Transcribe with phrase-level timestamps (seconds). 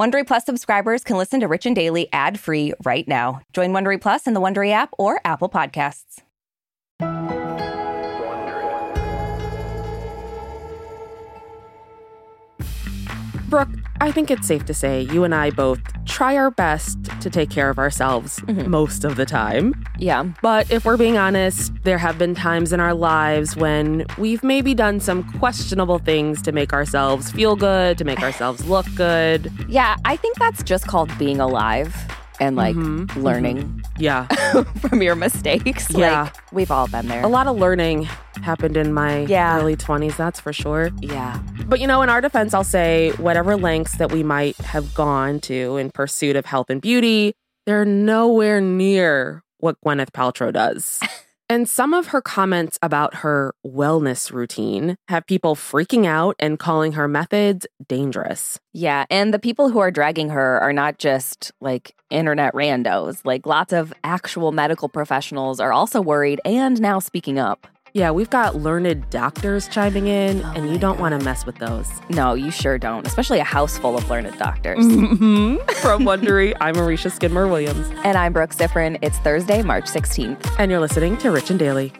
[0.00, 3.42] Wondery Plus subscribers can listen to Rich and Daily ad-free right now.
[3.52, 6.22] Join Wondery Plus in the Wondery app or Apple Podcasts.
[13.50, 13.68] Brooke,
[14.02, 17.50] I think it's safe to say you and I both try our best to take
[17.50, 18.70] care of ourselves Mm-hmm.
[18.70, 19.74] most of the time.
[19.98, 20.24] Yeah.
[20.42, 24.72] But if we're being honest, there have been times in our lives when we've maybe
[24.74, 29.52] done some questionable things to make ourselves feel good, to make ourselves look good.
[29.68, 31.94] Yeah, I think that's just called being alive
[32.40, 34.26] and like Mhm, learning Yeah.
[34.80, 35.86] from your mistakes.
[35.90, 36.22] Yeah.
[36.22, 37.22] Like we've all been there.
[37.22, 38.08] A lot of learning
[38.42, 39.58] happened in my Yeah.
[39.60, 40.90] early 20s, that's for sure.
[41.00, 41.38] Yeah.
[41.66, 45.40] But you know, in our defense, I'll say whatever lengths that we might have gone
[45.40, 47.34] to in pursuit of health and beauty,
[47.66, 50.98] they're nowhere near what Gwyneth Paltrow does.
[51.50, 56.92] and some of her comments about her wellness routine have people freaking out and calling
[56.92, 58.60] her methods dangerous.
[58.72, 63.22] Yeah, and the people who are dragging her are not just like internet randos.
[63.24, 67.66] Like lots of actual medical professionals are also worried and now speaking up.
[67.92, 71.88] Yeah, we've got learned doctors chiming in, and you don't want to mess with those.
[72.08, 74.78] No, you sure don't, especially a house full of learned doctors.
[74.78, 75.56] Mm-hmm.
[75.82, 78.98] From Wondery, I'm Aricia Skidmore Williams, And I'm Brooke Siffrinn.
[79.02, 80.54] It's Thursday, March 16th.
[80.60, 81.92] and you're listening to Rich and Daily.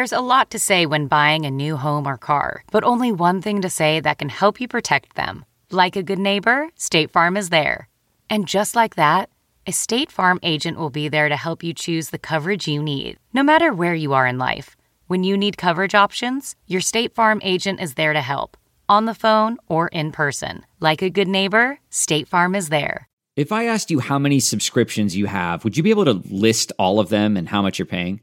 [0.00, 3.42] There's a lot to say when buying a new home or car, but only one
[3.42, 5.44] thing to say that can help you protect them.
[5.70, 7.86] Like a good neighbor, State Farm is there.
[8.30, 9.28] And just like that,
[9.66, 13.18] a State Farm agent will be there to help you choose the coverage you need,
[13.34, 14.74] no matter where you are in life.
[15.06, 18.56] When you need coverage options, your State Farm agent is there to help,
[18.88, 20.64] on the phone or in person.
[20.80, 23.06] Like a good neighbor, State Farm is there.
[23.36, 26.72] If I asked you how many subscriptions you have, would you be able to list
[26.78, 28.22] all of them and how much you're paying?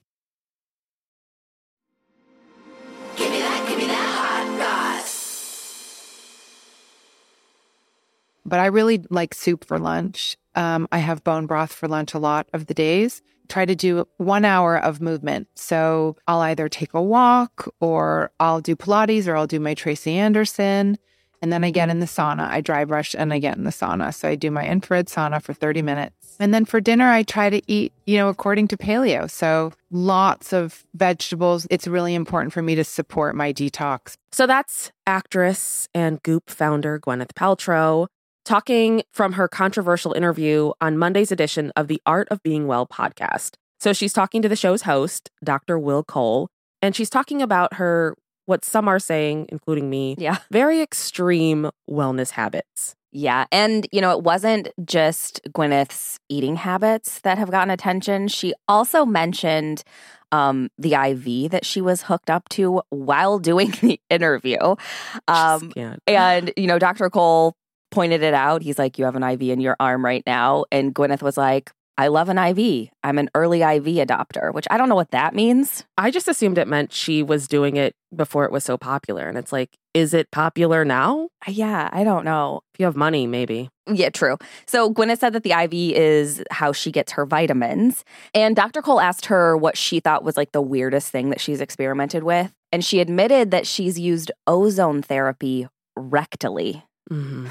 [8.51, 10.35] But I really like soup for lunch.
[10.55, 13.21] Um, I have bone broth for lunch a lot of the days.
[13.47, 15.47] Try to do one hour of movement.
[15.55, 20.17] So I'll either take a walk or I'll do Pilates or I'll do my Tracy
[20.17, 20.97] Anderson.
[21.41, 22.49] And then I get in the sauna.
[22.49, 24.13] I dry brush and I get in the sauna.
[24.13, 26.35] So I do my infrared sauna for 30 minutes.
[26.37, 29.31] And then for dinner, I try to eat, you know, according to paleo.
[29.31, 31.67] So lots of vegetables.
[31.69, 34.15] It's really important for me to support my detox.
[34.33, 38.07] So that's actress and Goop founder Gwyneth Paltrow
[38.51, 43.51] talking from her controversial interview on Monday's edition of the Art of Being Well podcast.
[43.79, 45.79] So she's talking to the show's host, Dr.
[45.79, 46.49] Will Cole,
[46.81, 48.13] and she's talking about her,
[48.47, 50.39] what some are saying, including me, Yeah.
[50.51, 52.93] very extreme wellness habits.
[53.13, 53.45] Yeah.
[53.53, 58.27] And, you know, it wasn't just Gwyneth's eating habits that have gotten attention.
[58.27, 59.83] She also mentioned
[60.33, 64.75] um, the IV that she was hooked up to while doing the interview.
[65.29, 65.71] Um,
[66.05, 67.09] and, you know, Dr.
[67.09, 67.53] Cole
[67.91, 68.61] pointed it out.
[68.63, 70.65] He's like, You have an IV in your arm right now.
[70.71, 72.89] And Gwyneth was like, I love an IV.
[73.03, 75.83] I'm an early IV adopter, which I don't know what that means.
[75.97, 79.27] I just assumed it meant she was doing it before it was so popular.
[79.27, 81.27] And it's like, is it popular now?
[81.47, 82.61] Yeah, I don't know.
[82.73, 83.69] If you have money, maybe.
[83.91, 84.37] Yeah, true.
[84.67, 88.03] So Gwyneth said that the IV is how she gets her vitamins.
[88.33, 88.81] And Dr.
[88.81, 92.51] Cole asked her what she thought was like the weirdest thing that she's experimented with.
[92.71, 95.67] And she admitted that she's used ozone therapy
[95.99, 97.49] rectally, Mhm.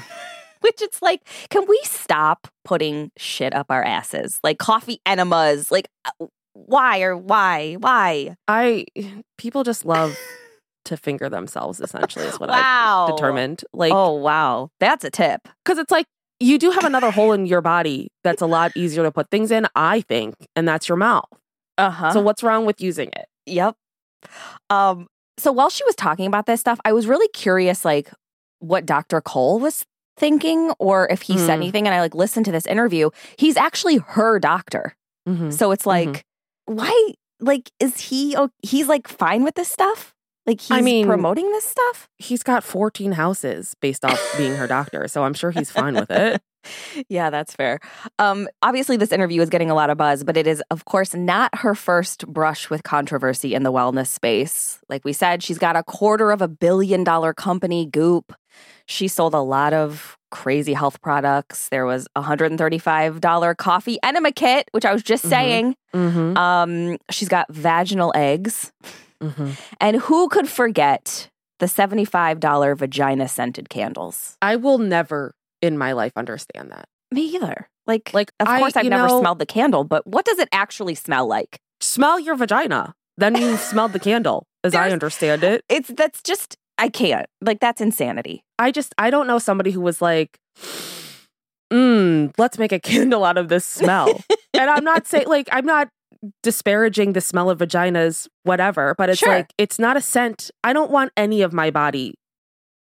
[0.71, 4.39] which it's like, can we stop putting shit up our asses?
[4.43, 5.71] Like coffee enemas.
[5.71, 7.75] Like, uh, why or why?
[7.79, 8.35] Why?
[8.47, 8.85] I,
[9.37, 10.17] people just love
[10.85, 13.07] to finger themselves, essentially, is what wow.
[13.07, 13.63] I've determined.
[13.73, 14.69] Like, oh, wow.
[14.79, 15.47] That's a tip.
[15.63, 16.05] because it's like
[16.39, 19.51] you do have another hole in your body that's a lot easier to put things
[19.51, 21.29] in, I think, and that's your mouth.
[21.77, 22.11] Uh huh.
[22.13, 23.25] So what's wrong with using it?
[23.45, 23.75] Yep.
[24.69, 25.07] Um,
[25.37, 28.11] so while she was talking about this stuff, I was really curious, like,
[28.59, 29.21] what Dr.
[29.21, 29.85] Cole was
[30.17, 31.63] thinking or if he said Mm.
[31.63, 31.87] anything.
[31.87, 33.09] And I like listened to this interview.
[33.37, 34.95] He's actually her doctor.
[35.27, 35.53] Mhm.
[35.53, 36.07] So it's like,
[36.69, 36.75] Mm-hmm.
[36.75, 37.13] why?
[37.39, 38.35] Like, is he?
[38.37, 40.13] o- He's like fine with this stuff.
[40.47, 42.09] Like he's I mean- promoting this stuff.
[42.17, 46.09] He's got 14 houses based off being her doctor, so I'm sure he's fine with
[46.11, 46.41] it.
[47.09, 47.79] Yeah, that's fair.
[48.19, 51.15] Um, obviously, this interview is getting a lot of buzz, but it is, of course,
[51.15, 54.77] not her first brush with controversy in the wellness space.
[54.87, 58.31] Like we said, she's got a quarter of a billion dollar company, Goop.
[58.85, 61.69] She sold a lot of crazy health products.
[61.69, 65.29] There was a $135 coffee enema kit, which I was just Mhm.
[65.29, 65.75] saying.
[65.93, 66.37] Mm-hmm.
[66.37, 68.71] Um, she's got vaginal eggs.
[69.21, 69.51] Mm-hmm.
[69.79, 74.37] And who could forget the $75 vagina scented candles?
[74.41, 76.85] I will never in my life understand that.
[77.11, 77.67] Me either.
[77.87, 80.49] Like, Like, of I- course, I've never know- smelled the candle, but what does it
[80.51, 81.59] actually smell like?
[81.81, 82.93] Smell your vagina.
[83.17, 85.63] Then you smelled the candle, as I understand it.
[85.69, 87.27] It's that's just I can't.
[87.41, 88.43] Like that's insanity.
[88.59, 90.37] I just I don't know somebody who was like,
[91.71, 94.19] mm, let's make a candle out of this smell.
[94.53, 95.89] and I'm not saying like I'm not
[96.43, 99.29] disparaging the smell of vaginas, whatever, but it's Sure.
[99.29, 100.51] like it's not a scent.
[100.63, 102.15] I don't want any of my body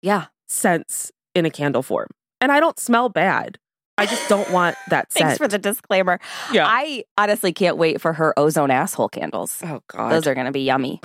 [0.02, 0.26] Yeah.
[0.48, 2.08] scents in a candle form.
[2.40, 3.58] And I don't smell bad.
[3.98, 5.24] I just don't want that scent.
[5.26, 6.18] Thanks for the disclaimer.
[6.52, 6.64] yeah.
[6.66, 9.58] I honestly can't wait for her ozone asshole candles.
[9.62, 10.10] oh god.
[10.12, 11.00] Those are going to be yummy.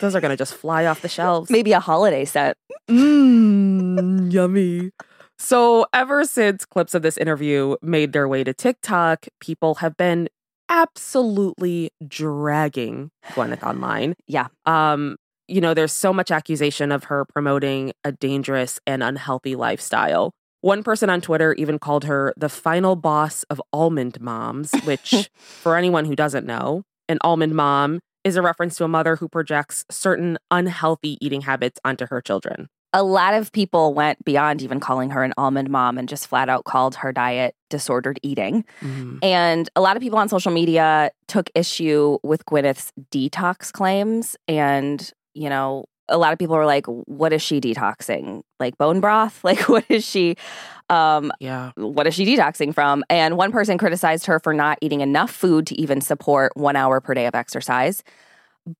[0.00, 1.50] Those are gonna just fly off the shelves.
[1.50, 2.56] Maybe a holiday set.
[2.88, 4.90] Mmm, yummy.
[5.38, 10.28] So, ever since clips of this interview made their way to TikTok, people have been
[10.68, 14.14] absolutely dragging Gwyneth online.
[14.26, 14.48] Yeah.
[14.64, 15.16] Um,
[15.48, 20.32] you know, there's so much accusation of her promoting a dangerous and unhealthy lifestyle.
[20.62, 25.76] One person on Twitter even called her the final boss of almond moms, which, for
[25.76, 29.84] anyone who doesn't know, an almond mom is a reference to a mother who projects
[29.88, 32.68] certain unhealthy eating habits onto her children.
[32.92, 36.48] A lot of people went beyond even calling her an almond mom and just flat
[36.48, 38.64] out called her diet disordered eating.
[38.80, 39.18] Mm-hmm.
[39.22, 44.34] And a lot of people on social media took issue with Gwyneth's detox claims.
[44.48, 48.42] And, you know, a lot of people were like, what is she detoxing?
[48.60, 49.40] Like bone broth?
[49.44, 50.36] Like, what is she?
[50.88, 51.72] Um, Yeah.
[51.76, 53.04] what is she detoxing from?
[53.10, 57.00] And one person criticized her for not eating enough food to even support one hour
[57.00, 58.02] per day of exercise.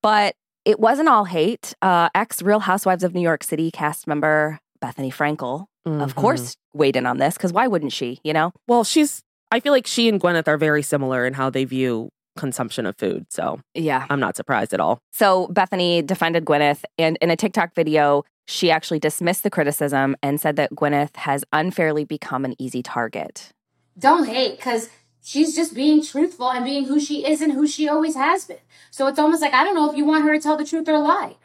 [0.03, 0.35] But
[0.65, 1.75] it wasn't all hate.
[1.83, 6.17] Uh, Ex Real Housewives of New York City cast member Bethenny Frankel, of Mhm.
[6.17, 8.21] course, weighed in on this because why wouldn't she?
[8.25, 8.53] You know?
[8.69, 9.23] Well, she's,
[9.53, 12.97] I feel like she and Gwyneth are very similar in how they view consumption of
[12.97, 13.27] food.
[13.31, 14.07] So Yeah.
[14.11, 15.01] I'm not surprised at all.
[15.13, 20.41] So Bethenny defended Gwyneth, and in a TikTok video, she actually dismissed the criticism and
[20.41, 23.53] said that Gwyneth has unfairly become an easy target.
[23.99, 24.89] don't hate because
[25.23, 28.59] she's just being truthful and being who she is and who she always has been.
[28.91, 30.89] So it's almost like I don't know if you want her to tell the truth
[30.89, 31.37] or lie.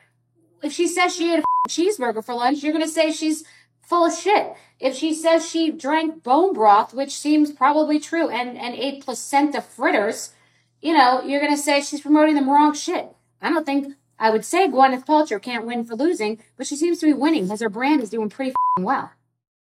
[0.61, 3.43] If she says she ate a cheeseburger for lunch, you're gonna say she's
[3.81, 4.53] full of shit.
[4.79, 9.61] If she says she drank bone broth, which seems probably true, and and ate placenta
[9.61, 10.31] fritters,
[10.81, 13.09] you know, you're gonna say she's promoting the wrong shit.
[13.41, 16.99] I don't think I would say Gwyneth Paltrow can't win for losing, but she seems
[16.99, 19.11] to be winning because her brand is doing pretty fing well.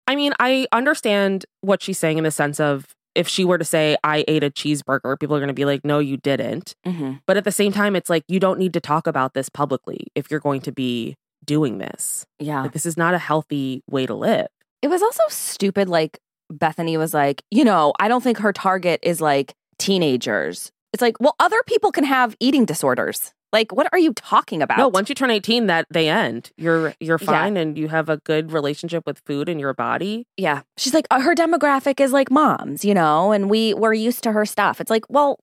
[0.06, 3.64] I mean, I understand what she's saying in the sense of if she were to
[3.64, 6.74] say, I ate a cheeseburger, people are going to be like, no, you didn't.
[6.86, 7.14] Mm-hmm.
[7.26, 10.06] But at the same time, it's like, you don't need to talk about this publicly
[10.14, 12.26] if you're going to be doing this.
[12.38, 12.62] Yeah.
[12.62, 14.48] Like, this is not a healthy way to live.
[14.82, 15.88] It was also stupid.
[15.88, 16.18] Like
[16.52, 20.70] Bethenny was like, you know, I don't think her target is like teenagers.
[20.96, 23.34] It's like, well, other people can have eating disorders.
[23.52, 24.78] Like, what are you talking about?
[24.78, 26.50] No, once you turn 18, that they end.
[26.56, 27.26] You're you're Yeah.
[27.26, 30.26] fine and you have a good relationship with food and your body.
[30.38, 34.22] yeah, she's like, uh, her demographic is like moms, you know, and we we're used
[34.22, 34.80] to her stuff.
[34.80, 35.38] It's like, well,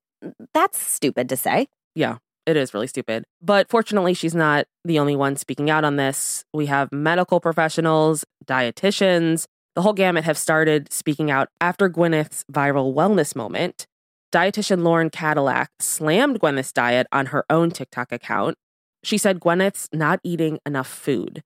[0.52, 1.68] that's stupid to say.
[1.94, 3.22] Yeah, it is really stupid.
[3.40, 6.44] But fortunately, she's not the only one speaking out on this.
[6.52, 9.44] We have medical professionals, dietitians,
[9.76, 13.86] the whole gamut have started speaking out after Gwyneth's viral wellness moment.
[14.34, 18.56] Dietitian Lauren Cadillac slammed Gwyneth's diet on her own TikTok account.
[19.04, 21.40] She said Gwyneth's not eating enough food.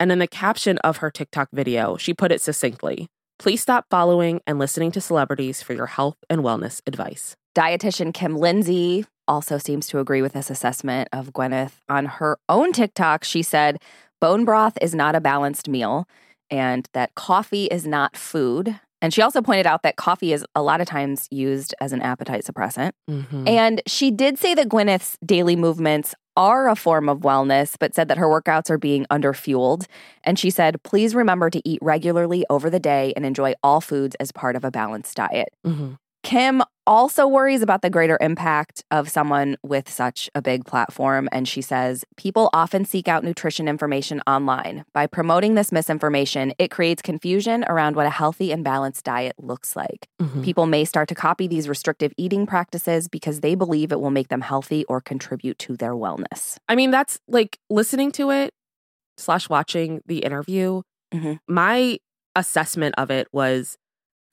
[0.00, 3.06] And in the caption of her TikTok video, she put it succinctly
[3.38, 7.36] Please stop following and listening to celebrities for your health and wellness advice.
[7.56, 11.74] Dietitian Kim Lindsay also seems to agree with this assessment of Gwyneth.
[11.88, 13.80] On her own TikTok, she said,
[14.20, 16.08] bone broth is not a balanced meal
[16.50, 18.80] and that coffee is not food.
[19.04, 22.00] And she also pointed out that coffee is a lot of times used as an
[22.00, 22.92] appetite suppressant.
[23.06, 23.46] Mhm.
[23.46, 28.08] And she did say that Gwyneth's daily movements are a form of wellness, but said
[28.08, 29.84] that her workouts are being underfueled.
[30.24, 34.16] And she said, please remember to eat regularly over the day and enjoy all foods
[34.20, 35.50] as part of a balanced diet.
[35.66, 35.98] Mhm.
[36.22, 41.28] Kim also worries about the greater impact of someone with such a big platform.
[41.32, 44.84] And she says people often seek out nutrition information online.
[44.92, 49.76] By promoting this misinformation, it creates confusion around what a healthy and balanced diet looks
[49.76, 50.08] like.
[50.20, 50.44] Mhm.
[50.44, 54.28] People may start to copy these restrictive eating practices because they believe it will make
[54.28, 56.56] them healthy or contribute to their wellness.
[56.68, 58.52] I mean, that's like listening to it
[59.16, 60.82] slash watching the interview.
[61.12, 61.38] Mhm.
[61.48, 61.98] My
[62.36, 63.76] assessment of it was,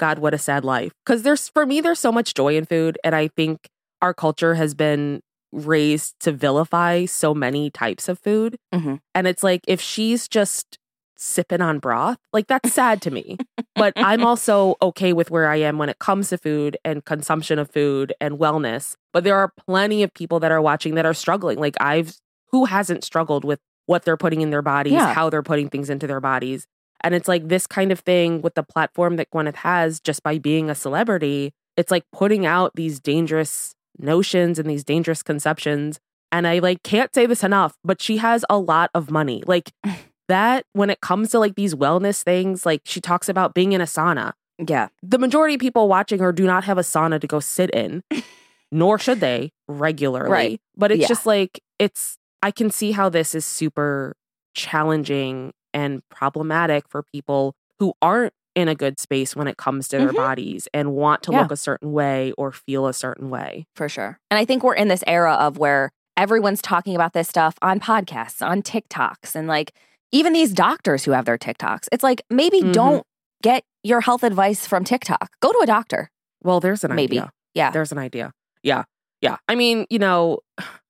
[0.01, 0.91] God, what a sad life.
[1.05, 2.97] Because there's, for me, there's so much joy in food.
[3.03, 3.69] And I think
[4.01, 5.21] our culture has been
[5.53, 8.57] raised to vilify so many types of food.
[8.73, 8.99] Mhm.
[9.13, 10.77] And it's like, if she's just
[11.17, 13.37] sipping on broth, like that's sad to me.
[13.75, 17.59] but I'm also okay with where I am when it comes to food and consumption
[17.59, 18.95] of food and wellness.
[19.13, 21.59] But there are plenty of people that are watching that are struggling.
[21.59, 22.15] Like I've
[22.51, 25.13] who hasn't struggled with what they're putting in their bodies, Yeah.
[25.13, 26.65] how they're putting things into their bodies.
[27.03, 30.37] And it's like this kind of thing with the platform that Gwyneth has just by
[30.37, 35.99] being a celebrity, it's like putting out these dangerous notions and these dangerous conceptions.
[36.31, 39.43] And I like can't say this enough, but she has a lot of money.
[39.45, 39.71] Like
[40.27, 43.81] that when it comes to like these wellness things, like she talks about being in
[43.81, 44.33] a sauna.
[44.65, 44.89] Yeah.
[45.01, 48.03] The majority of people watching her do not have a sauna to go sit in,
[48.71, 50.29] nor should they regularly.
[50.31, 50.61] Right.
[50.77, 51.07] But it's Yeah.
[51.07, 54.15] just like it's I can see how this is super
[54.53, 59.97] challenging and problematic for people who aren't in a good space when it comes to
[59.97, 60.15] their Mhm.
[60.17, 61.41] bodies and want to Yeah.
[61.41, 63.65] look a certain way or feel a certain way.
[63.75, 64.19] For sure.
[64.29, 67.79] And I think we're in this era of where everyone's talking about this stuff on
[67.79, 69.71] podcasts, on TikToks, and like
[70.11, 71.87] even these doctors who have their TikToks.
[71.93, 72.73] It's like maybe Mhm.
[72.73, 73.07] don't
[73.41, 75.31] get your health advice from TikTok.
[75.39, 76.11] Go to a doctor.
[76.43, 77.19] Well, there's an Maybe.
[77.19, 77.31] idea.
[77.55, 77.71] Yeah.
[77.71, 78.33] There's an idea.
[78.63, 78.83] Yeah.
[79.21, 79.37] Yeah.
[79.47, 80.39] I mean, you know,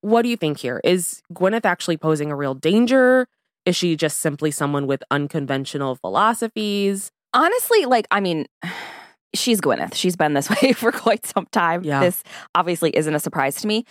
[0.00, 0.80] what do you think here?
[0.82, 3.28] Is Gwyneth actually posing a real danger?
[3.66, 7.10] Is she just simply someone with unconventional philosophies?
[7.34, 8.46] Honestly, like, I mean,
[9.34, 9.94] she's Gwyneth.
[9.94, 11.84] She's been this way for quite some time.
[11.84, 12.00] Yeah.
[12.00, 12.22] This
[12.54, 13.84] obviously isn't a surprise to me.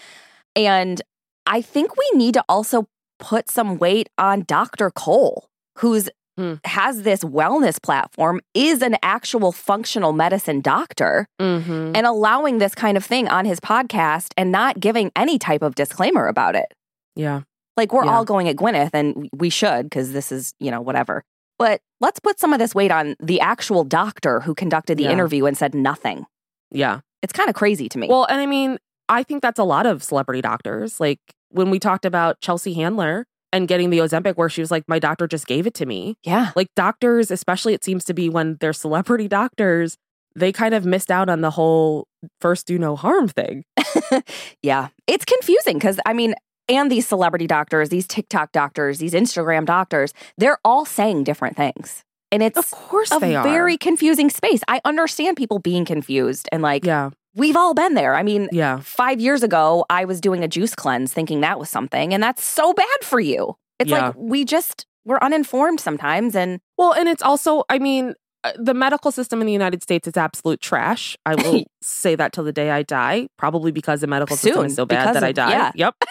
[0.56, 1.02] And
[1.46, 2.88] I think we need to also
[3.20, 4.90] put some weight on Dr.
[4.92, 6.54] Cole, who's Hmm.
[6.66, 11.28] has this wellness platform, is an actual functional medicine doctor.
[11.42, 11.92] Mm-hmm.
[11.96, 15.76] and allowing this kind of thing on his podcast and not giving any type of
[15.76, 16.74] disclaimer about it.
[17.18, 17.42] Yeah.
[17.79, 18.12] Like we're Yeah.
[18.15, 21.24] all going at Gwyneth and we should because this is, you know, whatever.
[21.57, 25.12] But let's put some of this weight on the actual doctor who conducted the Yeah.
[25.12, 26.25] interview and said nothing.
[26.71, 27.00] Yeah.
[27.24, 28.07] It's kind of crazy to me.
[28.07, 28.77] Well, and I mean,
[29.09, 31.00] I think that's a lot of celebrity doctors.
[31.00, 31.19] Like
[31.50, 35.00] when we talked about Chelsea Handler and getting the Ozempic, where she was like, my
[35.00, 36.15] doctor just gave it to me.
[36.24, 36.51] yeah.
[36.55, 39.98] Like doctors, especially it seems to be when they're celebrity doctors,
[40.36, 42.07] they kind of missed out on the whole
[42.39, 43.63] first do no harm thing.
[44.62, 44.89] Yeah.
[45.07, 46.36] It's confusing because, I mean,
[46.70, 52.04] and these celebrity doctors, these TikTok doctors, these Instagram doctors, they're all saying different things.
[52.32, 54.62] And it's Of course a very confusing space.
[54.68, 58.14] I understand people being confused and like, yeah, we've all been there.
[58.16, 61.70] I mean, yeah, five years ago, I was doing a juice cleanse thinking that was
[61.72, 63.56] something, and that's so bad for you.
[63.80, 64.08] It's Yeah.
[64.10, 66.36] like we just, we're uninformed sometimes.
[66.36, 70.08] And Well, and it's also, I mean, uh, the medical system in the United States
[70.08, 71.18] is absolute trash.
[71.26, 74.76] I will say that till the day I die, probably because the medical system is
[74.76, 75.50] so bad that I die.
[75.50, 75.72] yeah.
[75.76, 75.96] Yep.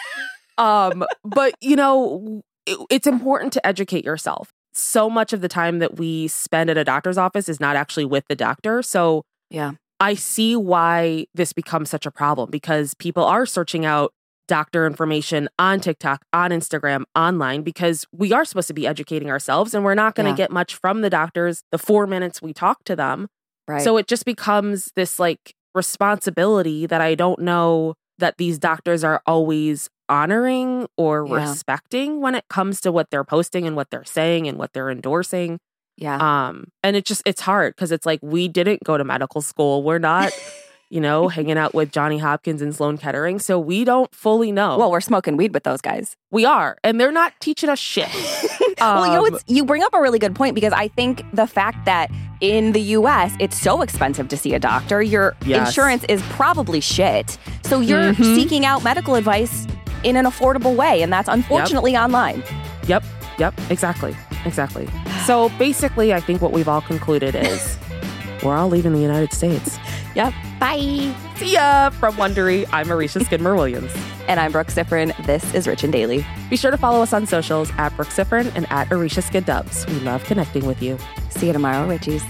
[0.59, 4.51] um, but you know, it, it's important to educate yourself.
[4.73, 8.05] So much of the time that we spend at a doctor's office is not actually
[8.05, 8.81] with the doctor.
[8.83, 14.13] So yeah, I see why this becomes such a problem because people are searching out
[14.47, 19.73] doctor information on TikTok, on Instagram, online, because we are supposed to be educating ourselves
[19.75, 20.37] and we're not going to Yeah.
[20.47, 23.27] get much from the doctors the four minutes we talk to them.
[23.67, 23.81] right.
[23.81, 29.21] So it just becomes this like responsibility that I don't know that these doctors are
[29.25, 31.35] always honoring or Yeah.
[31.49, 34.89] respecting when it comes to what they're posting and what they're saying and what they're
[34.89, 35.59] endorsing.
[35.97, 36.17] yeah.
[36.47, 39.83] Um, and it just it's hard because it's like we didn't go to medical school.
[39.83, 40.31] We're not,
[40.89, 44.77] you know, hanging out with Johnny Hopkins and Sloan Kettering, so we don't fully know.
[44.77, 46.15] well, we're smoking weed with those guys.
[46.31, 48.07] we are, and they're not teaching us shit.
[48.79, 51.21] well, you know, Um, it's, you bring up a really good point because I think
[51.33, 55.67] the fact that in the US, it's so expensive to see a doctor, your Yes.
[55.67, 57.37] insurance is probably shit.
[57.65, 58.35] So you're Mhm.
[58.35, 59.67] seeking out medical advice
[60.03, 61.01] in an affordable way.
[61.01, 62.43] And that's unfortunately online.
[62.87, 63.03] Yep,
[63.37, 64.15] yep, exactly,
[64.45, 64.87] exactly.
[65.25, 67.77] So basically, I think what we've all concluded is
[68.43, 69.77] we're all leaving the United States.
[70.15, 70.33] Yep.
[70.59, 71.13] Bye.
[71.35, 72.67] See ya from Wondery.
[72.73, 73.95] I'm Aricia Skidmore Williams.
[74.27, 75.15] And I'm Brooke Siffrinn.
[75.25, 76.23] This is Rich and Daily.
[76.51, 79.87] Be sure to follow us on socials at Brooke Siffrinn and at Aricia Skid Dubs.
[79.87, 80.99] We love connecting with you.
[81.29, 82.21] See you tomorrow, Richies.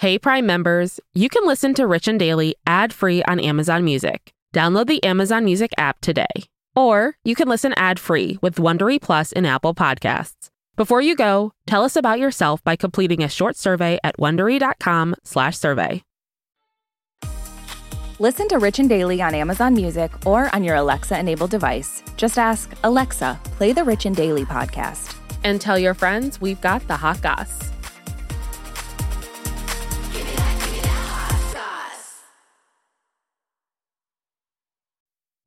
[0.00, 4.32] Hey, Prime members, you can listen to Rich and Daily ad free on Amazon Music.
[4.54, 6.48] Download the Amazon Music app today.
[6.74, 10.48] Or you can listen ad free with Wondery Plus in Apple Podcasts.
[10.74, 14.16] Before you go, tell us about yourself by completing a short survey at
[15.22, 16.02] slash survey
[18.18, 22.02] Listen to Rich and Daily on Amazon Music or on your Alexa-enabled device.
[22.16, 25.14] Just ask Alexa, play the Rich and Daily podcast.
[25.44, 27.70] And tell your friends we've got the hot goss.